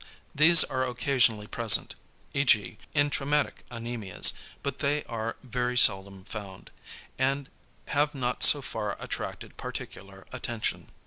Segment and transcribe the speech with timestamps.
[0.21, 1.93] = These are occasionally present,
[2.33, 2.79] e.g.
[2.95, 6.71] in traumatic anæmias, but they are very seldom found,
[7.19, 7.49] and
[7.89, 10.89] have not so far attracted particular attention.